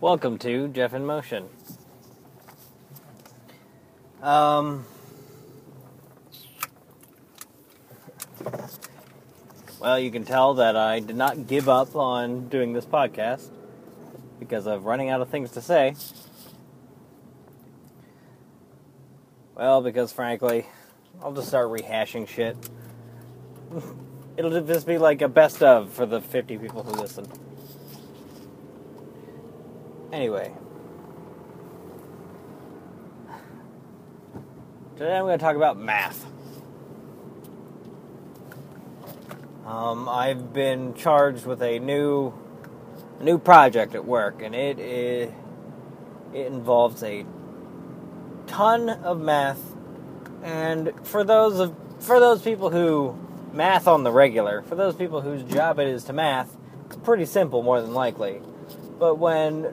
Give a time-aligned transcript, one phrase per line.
[0.00, 1.46] Welcome to Jeff in Motion.
[4.22, 4.86] Um,
[9.78, 13.50] well, you can tell that I did not give up on doing this podcast
[14.38, 15.94] because of running out of things to say.
[19.54, 20.64] Well, because frankly,
[21.22, 22.56] I'll just start rehashing shit.
[24.38, 27.30] It'll just be like a best of for the 50 people who listen.
[30.12, 30.52] Anyway.
[34.96, 36.26] Today I'm going to talk about math.
[39.64, 42.34] Um, I've been charged with a new
[43.20, 45.32] new project at work, and it it,
[46.34, 47.24] it involves a
[48.48, 49.60] ton of math.
[50.42, 53.16] And for those of for those people who
[53.52, 57.26] math on the regular, for those people whose job it is to math, it's pretty
[57.26, 58.42] simple more than likely.
[58.98, 59.72] But when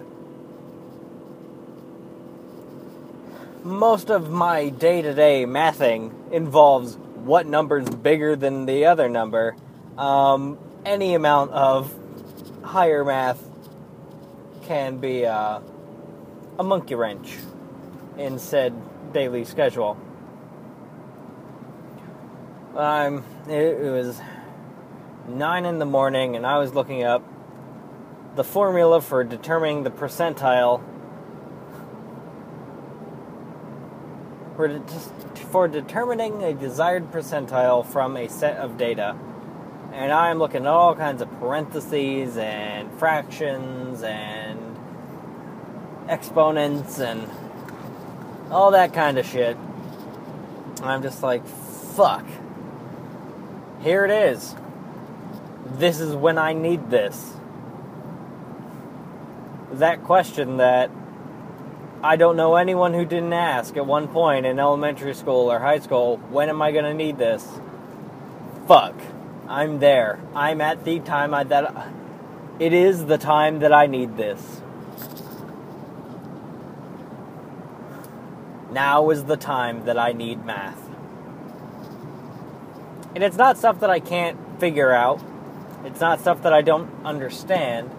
[3.67, 9.55] most of my day to day mathing involves what number's bigger than the other number.
[9.97, 11.93] Um, any amount of
[12.63, 13.43] higher math
[14.63, 15.59] can be uh,
[16.57, 17.35] a monkey wrench
[18.17, 18.73] in said
[19.11, 19.97] daily schedule.
[22.75, 24.21] Um, it, it was
[25.27, 27.23] nine in the morning, and I was looking up
[28.35, 30.81] the formula for determining the percentile
[34.57, 34.81] for,
[35.51, 39.15] for determining a desired percentile from a set of data.
[39.93, 44.77] And I'm looking at all kinds of parentheses and fractions and
[46.09, 47.29] exponents and
[48.51, 49.55] all that kind of shit.
[50.81, 52.25] I'm just like, fuck.
[53.81, 54.55] Here it is.
[55.65, 57.33] This is when I need this.
[59.73, 60.89] That question that
[62.03, 65.79] I don't know anyone who didn't ask at one point in elementary school or high
[65.79, 67.59] school, when am I going to need this?
[68.67, 68.93] Fuck.
[69.47, 70.19] I'm there.
[70.35, 71.91] I'm at the time I, that
[72.59, 74.61] it is the time that I need this.
[78.71, 80.83] Now is the time that I need math.
[83.15, 85.19] And it's not stuff that I can't figure out.
[85.83, 87.89] It's not stuff that I don't understand.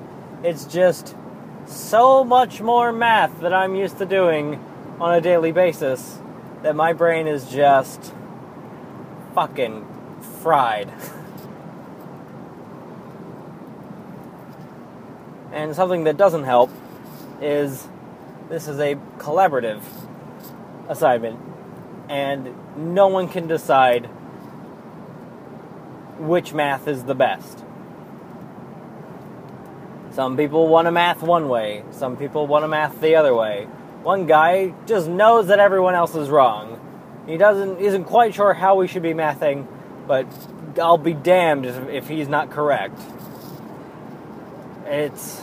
[0.45, 1.17] It's just
[1.69, 4.65] so much more math that I'm used to doing
[5.01, 6.19] on a daily basis
[6.63, 8.13] that my brain is just
[9.35, 9.87] fucking
[10.43, 10.93] fried.
[15.53, 16.71] and something that doesn't help
[17.41, 17.87] is
[18.49, 19.83] this is a collaborative
[20.89, 21.39] assignment,
[22.09, 24.07] and no one can decide
[26.19, 27.65] which math is the best.
[30.19, 33.69] Some people want to math one way, some people want to math the other way.
[34.03, 36.81] One guy just knows that everyone else is wrong.
[37.29, 39.69] He doesn't isn't quite sure how we should be mathing,
[40.09, 40.27] but
[40.83, 43.01] I'll be damned if, if he's not correct.
[44.87, 45.41] It's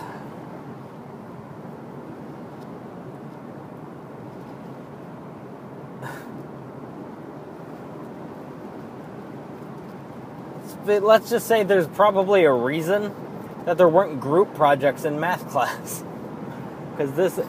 [10.85, 13.15] let's just say there's probably a reason
[13.65, 16.03] that there weren't group projects in math class.
[16.91, 17.39] Because this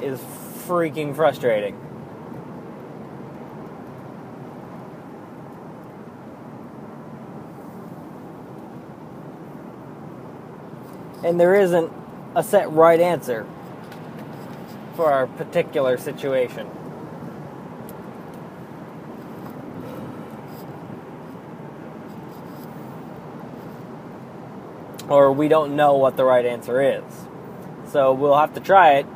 [0.00, 0.20] is
[0.66, 1.78] freaking frustrating.
[11.22, 11.90] And there isn't
[12.36, 13.46] a set right answer
[14.94, 16.70] for our particular situation.
[25.08, 27.04] Or we don't know what the right answer is.
[27.90, 29.06] So we'll have to try it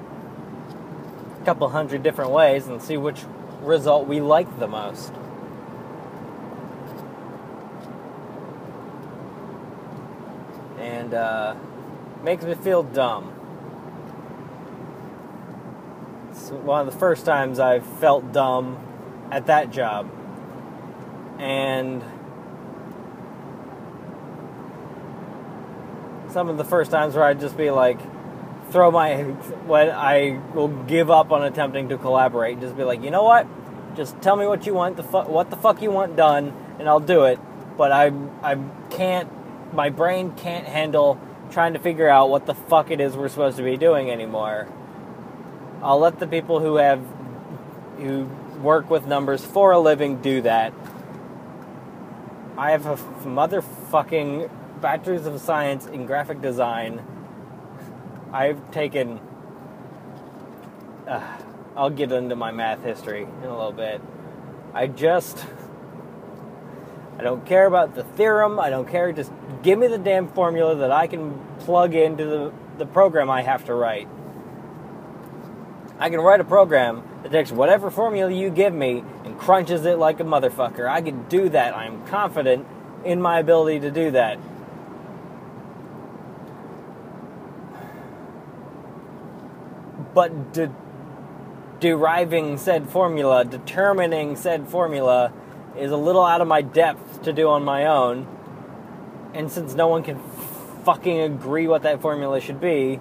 [1.40, 3.22] a couple hundred different ways and see which
[3.62, 5.12] result we like the most.
[10.78, 11.54] And uh,
[12.22, 13.34] makes me feel dumb.
[16.30, 18.78] It's one of the first times I've felt dumb
[19.30, 20.10] at that job.
[21.38, 22.02] And
[26.38, 27.98] some of the first times where I'd just be like,
[28.70, 29.22] throw my,
[29.66, 33.24] when I will give up on attempting to collaborate and just be like, you know
[33.24, 33.44] what?
[33.96, 36.88] Just tell me what you want, the fu- what the fuck you want done, and
[36.88, 37.40] I'll do it.
[37.76, 38.56] But I, I
[38.88, 39.28] can't,
[39.74, 41.18] my brain can't handle
[41.50, 44.68] trying to figure out what the fuck it is we're supposed to be doing anymore.
[45.82, 47.02] I'll let the people who have,
[47.96, 48.26] who
[48.62, 50.72] work with numbers for a living do that.
[52.56, 52.94] I have a
[53.26, 54.48] motherfucking
[54.80, 57.04] bachelor's of science in graphic design.
[58.32, 59.20] I've taken
[61.06, 61.38] uh,
[61.76, 64.00] I'll get into my math history in a little bit.
[64.74, 65.44] I just
[67.18, 68.60] I don't care about the theorem.
[68.60, 69.12] I don't care.
[69.12, 69.32] Just
[69.62, 73.64] give me the damn formula that I can plug into the, the program I have
[73.66, 74.08] to write.
[75.98, 79.98] I can write a program that takes whatever formula you give me and crunches it
[79.98, 80.88] like a motherfucker.
[80.88, 81.74] I can do that.
[81.74, 82.66] I am confident
[83.04, 84.38] in my ability to do that.
[90.18, 90.74] But de-
[91.78, 95.32] deriving said formula, determining said formula,
[95.78, 98.26] is a little out of my depth to do on my own.
[99.32, 100.18] And since no one can
[100.84, 102.98] fucking agree what that formula should be,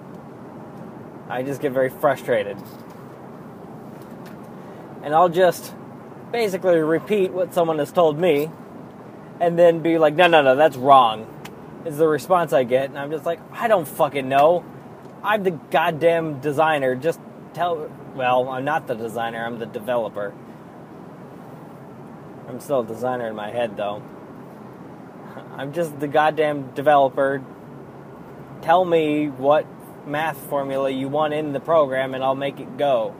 [1.28, 2.56] I just get very frustrated.
[5.02, 5.74] And I'll just
[6.30, 8.48] basically repeat what someone has told me
[9.40, 11.26] and then be like, no, no, no, that's wrong,
[11.84, 12.90] is the response I get.
[12.90, 14.64] And I'm just like, I don't fucking know.
[15.22, 16.94] I'm the goddamn designer.
[16.94, 17.20] Just
[17.54, 17.90] tell.
[18.14, 20.34] Well, I'm not the designer, I'm the developer.
[22.48, 24.02] I'm still a designer in my head, though.
[25.56, 27.42] I'm just the goddamn developer.
[28.62, 29.66] Tell me what
[30.06, 33.14] math formula you want in the program, and I'll make it go.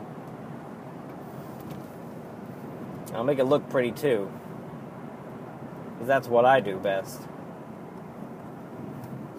[3.13, 4.31] I'll make it look pretty, too.
[5.93, 7.21] Because that's what I do best.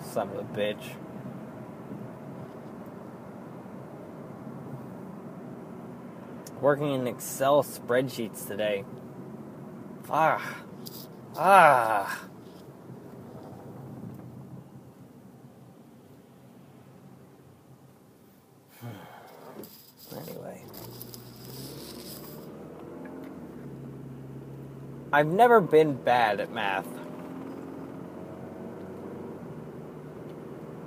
[0.02, 0.96] Son of a bitch.
[6.62, 8.84] Working in Excel spreadsheets today.
[10.10, 10.58] Ah.
[11.38, 12.26] Ah.
[20.18, 20.64] Anyway.
[25.14, 26.88] I've never been bad at math.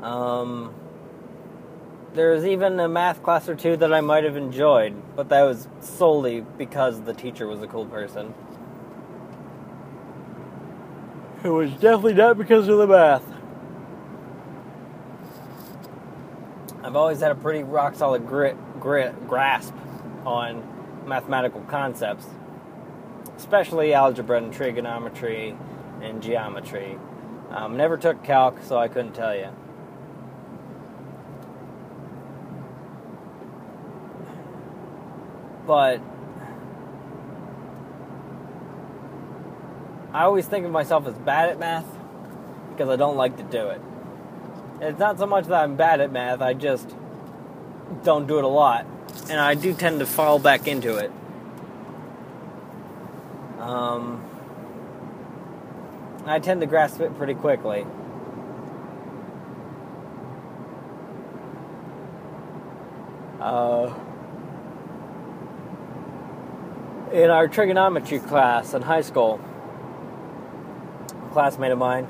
[0.02, 0.75] Um,
[2.14, 5.69] there's even a math class or two that I might have enjoyed, but that was
[5.81, 8.35] solely because the teacher was a cool person.
[11.43, 13.25] It was definitely not because of the math.
[16.85, 19.75] I've always had a pretty rock solid grit, grit grasp
[20.26, 20.62] on
[21.06, 22.26] mathematical concepts,
[23.37, 25.56] especially algebra and trigonometry
[26.03, 26.99] and geometry.
[27.50, 29.49] Um, never took calc, so I couldn't tell you.
[35.67, 36.00] But
[40.12, 41.87] I always think of myself as bad at math
[42.70, 43.81] because I don't like to do it.
[44.81, 46.94] It's not so much that I'm bad at math, I just
[48.03, 48.87] don't do it a lot.
[49.31, 51.12] And I do tend to fall back into it.
[53.59, 54.25] Um,
[56.26, 57.87] I tend to grasp it pretty quickly.
[63.41, 63.93] Uh,
[67.12, 69.38] in our trigonometry class in high school,
[71.11, 72.09] a classmate of mine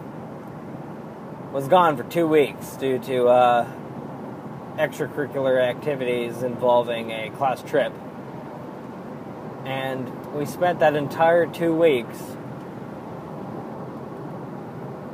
[1.53, 3.69] was gone for two weeks due to uh,
[4.77, 7.93] extracurricular activities involving a class trip.
[9.65, 12.19] And we spent that entire two weeks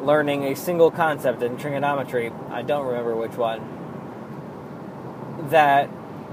[0.03, 2.31] learning a single concept in trigonometry.
[2.51, 3.77] I don't remember which one.
[5.49, 5.89] That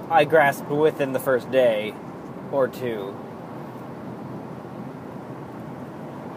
[0.09, 1.93] I grasped within the first day
[2.51, 3.15] or two.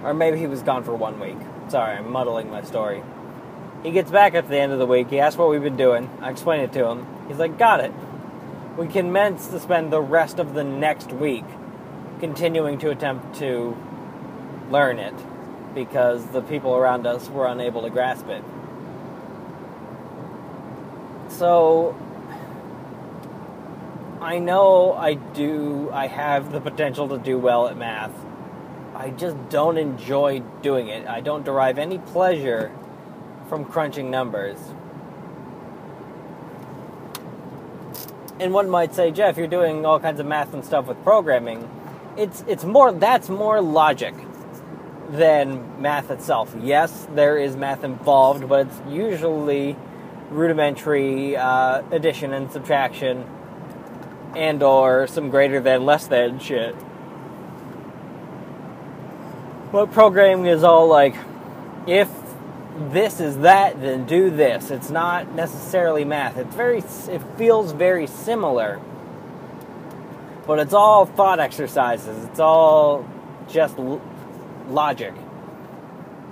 [0.02, 1.38] Or maybe he was gone for one week.
[1.69, 3.02] Sorry, I'm muddling my story.
[3.83, 5.11] He gets back at the end of the week.
[5.11, 6.11] He asks what we've been doing.
[6.21, 7.07] I explain it to him.
[7.28, 7.93] He's like, Got it.
[8.76, 11.45] We commence to spend the rest of the next week
[12.21, 13.76] continuing to attempt to
[14.71, 15.14] learn it
[15.75, 18.43] because the people around us were unable to grasp it.
[21.28, 21.97] So,
[24.21, 28.12] I know I do, I have the potential to do well at math.
[28.99, 31.07] I just don't enjoy doing it.
[31.07, 32.73] I don't derive any pleasure
[33.49, 34.59] from crunching numbers.
[38.40, 41.71] And one might say, Jeff, you're doing all kinds of math and stuff with programming.
[42.17, 44.14] It's it's more that's more logic
[45.11, 46.52] than math itself.
[46.61, 49.76] Yes, there is math involved, but it's usually
[50.31, 53.25] rudimentary uh, addition and subtraction,
[54.35, 56.75] and or some greater than less than shit.
[59.71, 61.15] But programming is all like,
[61.87, 62.09] if
[62.91, 64.71] this is that, then do this.
[64.71, 66.39] It's not necessarily math.
[66.39, 68.81] It's very, it feels very similar,
[70.47, 72.25] but it's all thought exercises.
[72.25, 73.07] It's all
[73.49, 74.01] just l-
[74.69, 75.15] logic.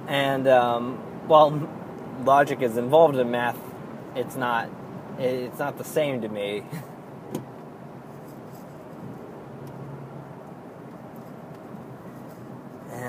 [0.08, 1.68] And um, while
[2.24, 3.58] logic is involved in math,
[4.14, 4.70] it's not.
[5.18, 6.64] It's not the same to me.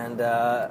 [0.08, 0.70] And, uh,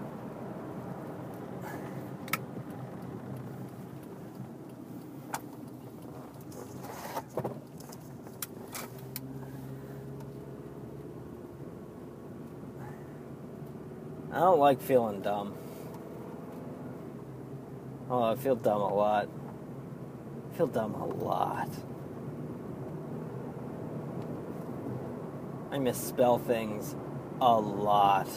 [14.32, 15.52] I don't like feeling dumb.
[18.08, 19.28] Oh, I feel dumb a lot.
[20.50, 21.68] I feel dumb a lot.
[25.70, 26.96] I misspell things
[27.42, 28.28] a lot.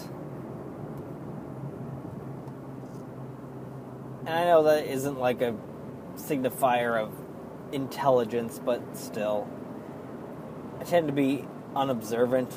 [4.29, 5.55] And I know that isn't like a
[6.15, 7.11] signifier of
[7.71, 9.47] intelligence, but still.
[10.79, 12.51] I tend to be unobservant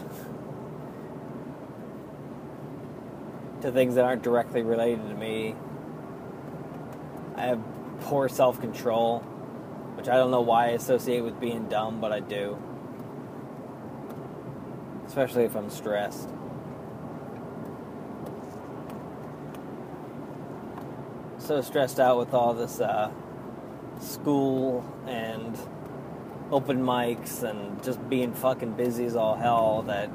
[3.63, 5.55] to things that aren't directly related to me.
[7.37, 7.63] I have
[8.01, 9.21] poor self control,
[9.97, 12.59] which I don't know why I associate with being dumb, but I do.
[15.07, 16.29] Especially if I'm stressed.
[21.53, 23.11] So stressed out with all this uh,
[24.01, 25.55] school and
[26.51, 30.09] open mics and just being fucking busy as all hell that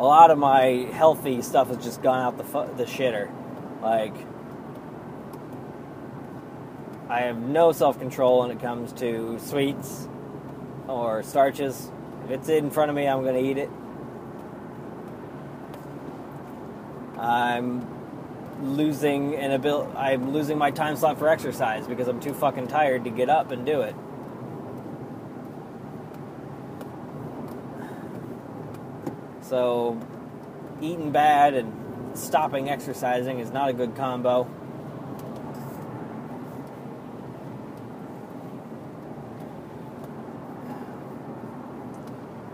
[0.00, 3.30] a lot of my healthy stuff has just gone out the fu- the shitter.
[3.80, 4.16] Like
[7.08, 10.08] I have no self control when it comes to sweets
[10.88, 11.88] or starches.
[12.24, 13.70] If it's in front of me, I'm going to eat it.
[17.16, 18.01] I'm
[18.62, 19.92] losing an ability.
[19.96, 23.50] I'm losing my time slot for exercise because I'm too fucking tired to get up
[23.50, 23.94] and do it.
[29.42, 30.00] So,
[30.80, 34.44] eating bad and stopping exercising is not a good combo.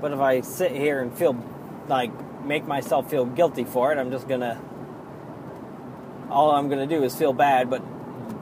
[0.00, 1.36] But if I sit here and feel
[1.88, 2.10] like
[2.44, 4.60] make myself feel guilty for it, I'm just gonna.
[6.30, 7.82] All I'm gonna do is feel bad, but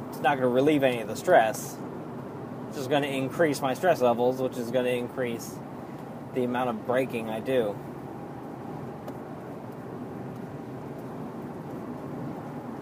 [0.09, 1.76] it's not gonna relieve any of the stress.
[2.69, 5.55] It's just gonna increase my stress levels, which is gonna increase
[6.35, 7.76] the amount of braking I do.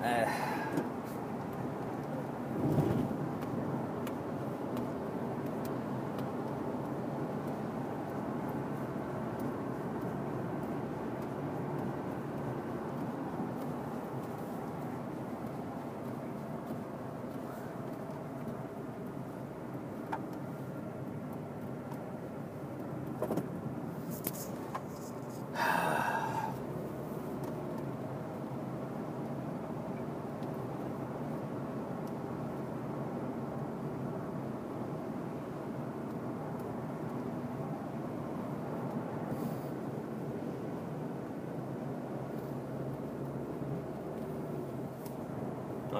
[0.04, 0.53] Uh,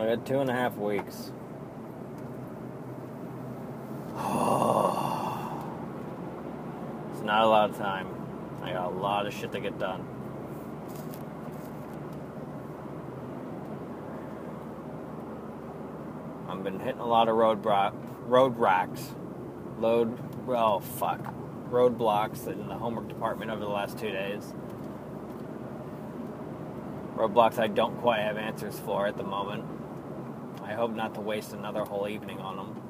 [0.04, 1.14] I got two and a half weeks.
[7.10, 8.08] it's not a lot of time.
[8.62, 10.06] I got a lot of shit to get done.
[16.50, 17.94] I've been hitting a lot of road bro-
[18.26, 19.14] road racks,
[19.78, 20.18] load
[20.48, 21.34] oh fuck,
[21.70, 24.52] roadblocks in the homework department over the last two days.
[27.16, 29.73] Roadblocks I don't quite have answers for at the moment.
[30.64, 32.82] I hope not to waste another whole evening on them.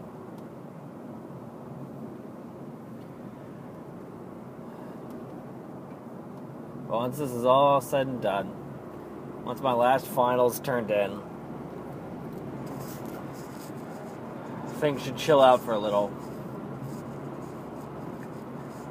[6.89, 8.55] But once this is all said and done,
[9.45, 11.21] once my last finals turned in,
[14.79, 16.13] things should chill out for a little.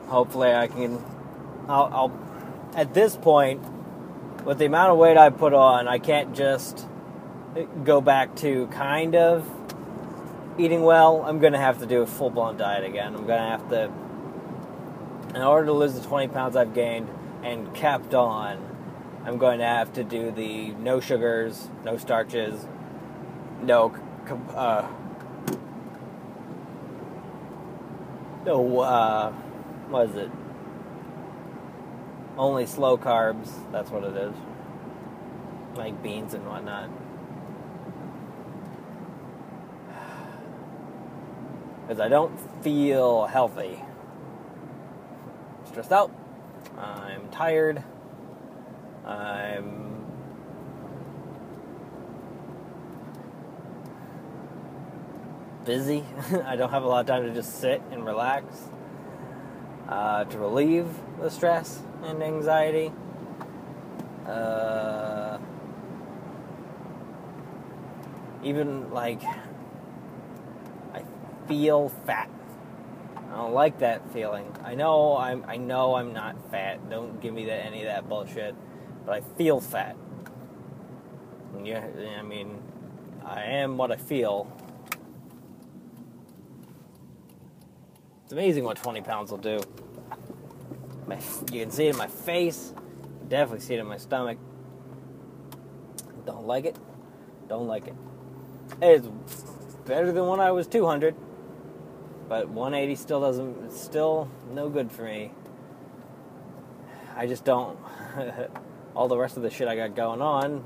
[0.07, 1.01] Hopefully, I can.
[1.69, 3.61] I'll, I'll at this point,
[4.43, 6.85] with the amount of weight I put on, I can't just
[7.83, 9.49] go back to kind of
[10.57, 11.23] eating well.
[11.23, 13.15] I'm going to have to do a full blown diet again.
[13.15, 13.91] I'm going to have to,
[15.35, 17.09] in order to lose the 20 pounds I've gained
[17.43, 18.69] and kept on,
[19.25, 22.67] I'm going to have to do the no sugars, no starches,
[23.61, 23.95] no,
[24.53, 24.87] uh,
[28.45, 29.31] no, uh,
[29.89, 30.31] what is it?
[32.35, 33.49] Only slow carbs.
[33.71, 34.33] That's what it is.
[35.75, 36.89] Like beans and whatnot.
[41.83, 43.79] Because I don't feel healthy.
[45.65, 46.11] Stressed out.
[46.77, 47.83] I'm tired.
[49.05, 50.05] I'm
[55.65, 56.03] busy.
[56.45, 58.69] I don't have a lot of time to just sit and relax
[59.89, 60.87] uh, to relieve
[61.19, 62.91] the stress and anxiety.
[64.25, 65.37] Uh,
[68.43, 69.21] even like
[71.47, 72.29] feel fat.
[73.17, 74.45] I don't like that feeling.
[74.63, 76.89] I know I'm I know I'm not fat.
[76.89, 78.55] Don't give me that any of that bullshit.
[79.05, 79.97] But I feel fat.
[81.63, 81.85] Yeah,
[82.17, 82.61] I mean,
[83.25, 84.51] I am what I feel.
[88.23, 89.59] It's amazing what 20 pounds will do.
[91.07, 91.19] My,
[91.51, 92.73] you can see it in my face.
[92.75, 94.37] You definitely see it in my stomach.
[96.25, 96.77] Don't like it.
[97.47, 97.95] Don't like it.
[98.81, 99.07] It's
[99.85, 101.15] better than when I was 200,
[102.33, 103.71] but 180 still doesn't.
[103.71, 105.29] Still no good for me.
[107.15, 107.77] I just don't.
[108.95, 110.63] All the rest of the shit I got going on,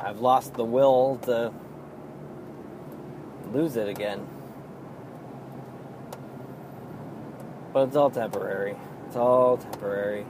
[0.00, 1.52] I've lost the will to
[3.52, 4.26] lose it again.
[7.74, 8.76] But it's all temporary.
[9.06, 10.24] It's all temporary.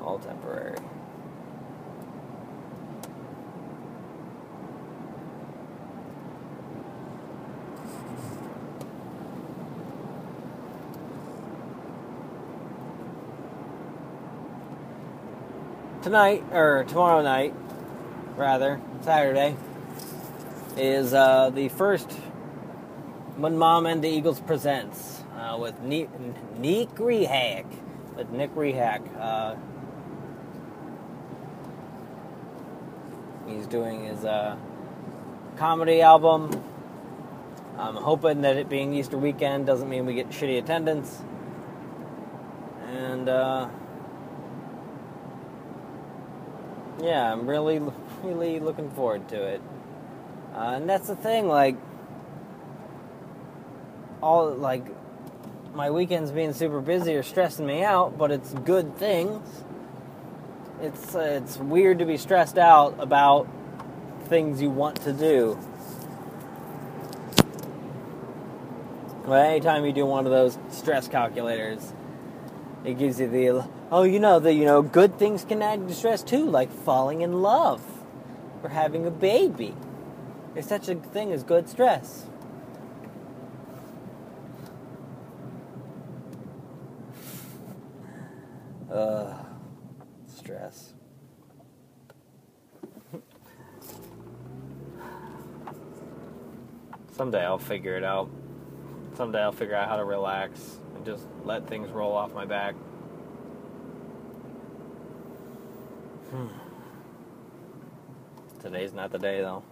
[0.00, 0.78] all temporary.
[16.04, 17.54] Tonight, or tomorrow night,
[18.36, 19.56] rather, Saturday,
[20.76, 22.12] is uh, the first
[23.38, 26.10] When Mom and the Eagles Presents uh, with Nick,
[26.58, 27.64] Nick Rehack.
[28.16, 29.00] With Nick Rehack.
[29.18, 29.56] Uh,
[33.48, 34.58] he's doing his uh,
[35.56, 36.50] comedy album.
[37.78, 41.22] I'm hoping that it being Easter weekend doesn't mean we get shitty attendance.
[42.90, 43.70] And, uh,
[47.04, 47.80] yeah, I'm really,
[48.22, 49.60] really looking forward to it.
[50.54, 51.76] Uh, and that's the thing, like,
[54.22, 54.86] all, like,
[55.74, 59.64] my weekends being super busy are stressing me out, but it's good things.
[60.80, 63.48] It's, uh, it's weird to be stressed out about
[64.26, 65.58] things you want to do.
[69.26, 71.92] Well, anytime you do one of those stress calculators,
[72.84, 75.94] it gives you the oh, you know the you know good things can add to
[75.94, 77.82] stress too, like falling in love
[78.62, 79.74] or having a baby.
[80.52, 82.26] There's such a thing as good stress.
[88.92, 89.34] Uh,
[90.28, 90.92] stress.
[97.16, 98.30] Someday I'll figure it out.
[99.16, 102.74] Someday I'll figure out how to relax just let things roll off my back.
[108.62, 109.62] Today's not the day, though.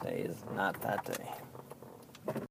[0.00, 1.37] Today is not that day.